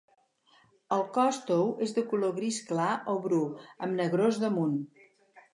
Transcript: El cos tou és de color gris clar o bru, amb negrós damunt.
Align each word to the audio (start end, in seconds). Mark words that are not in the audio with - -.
El 0.95 1.03
cos 1.17 1.39
tou 1.49 1.69
és 1.87 1.93
de 1.99 2.05
color 2.13 2.33
gris 2.39 2.59
clar 2.71 2.89
o 3.15 3.15
bru, 3.27 3.43
amb 3.87 4.03
negrós 4.03 4.45
damunt. 4.47 4.77